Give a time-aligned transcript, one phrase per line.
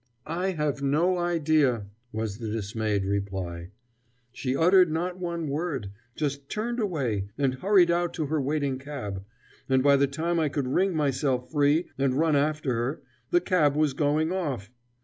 [0.25, 3.69] "I have no idea!" was the dismayed reply.
[4.31, 9.23] "She uttered not one word just turned away, and hurried out to her waiting cab
[9.69, 13.75] and by the time I could wring myself free, and run after her, the cab
[13.75, 14.71] was going off.